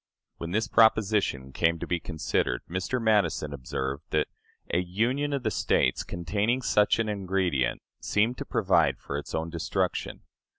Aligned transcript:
When 0.37 0.49
this 0.49 0.67
proposition 0.67 1.51
came 1.51 1.77
to 1.77 1.85
be 1.85 1.99
considered, 1.99 2.61
Mr. 2.67 2.99
Madison 2.99 3.53
observed 3.53 4.01
that 4.09 4.29
"a 4.73 4.79
union 4.79 5.31
of 5.31 5.43
the 5.43 5.51
States 5.51 6.01
containing 6.01 6.63
such 6.63 6.97
an 6.97 7.07
ingredient 7.07 7.83
seemed 7.99 8.39
to 8.39 8.45
provide 8.45 8.97
for 8.97 9.15
its 9.19 9.35
own 9.35 9.51
destruction. 9.51 10.21